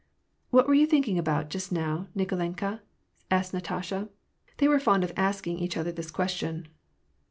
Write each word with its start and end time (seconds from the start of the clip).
"What 0.49 0.67
were 0.67 0.73
you 0.73 0.87
thinking 0.87 1.19
about 1.19 1.51
just 1.51 1.71
now, 1.71 2.07
Nikolenka?" 2.15 2.81
asked 3.29 3.53
Natasha. 3.53 4.09
They 4.57 4.67
were 4.67 4.79
fond 4.79 5.03
of 5.03 5.13
asking 5.15 5.59
each 5.59 5.77
other 5.77 5.91
this 5.91 6.09
question. 6.09 6.67